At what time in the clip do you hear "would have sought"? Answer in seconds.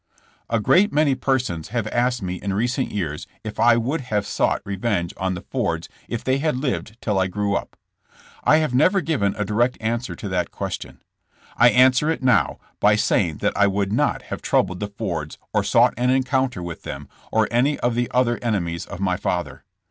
3.77-4.63